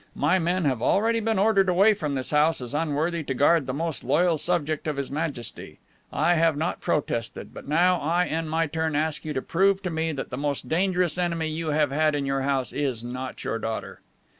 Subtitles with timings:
[0.15, 3.71] My men have already been ordered away from this house as unworthy to guard the
[3.75, 5.77] most loyal subject of His Majesty;
[6.11, 9.91] I have not protested, but now I in my turn ask you to prove to
[9.91, 13.59] me that the most dangerous enemy you have had in your house is not your
[13.59, 14.01] daughter."